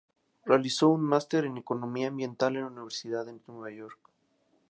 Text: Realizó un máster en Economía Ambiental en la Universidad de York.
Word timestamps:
Realizó 0.45 0.89
un 0.89 1.01
máster 1.01 1.45
en 1.45 1.57
Economía 1.57 2.07
Ambiental 2.07 2.55
en 2.55 2.63
la 2.63 2.69
Universidad 2.71 3.23
de 3.23 3.35
York. 3.75 3.99